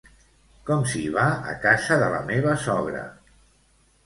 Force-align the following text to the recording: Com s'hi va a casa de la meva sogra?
Com 0.69 0.85
s'hi 0.93 1.01
va 1.17 1.25
a 1.51 1.53
casa 1.67 1.99
de 2.05 2.09
la 2.15 2.23
meva 2.31 2.57
sogra? 2.65 3.05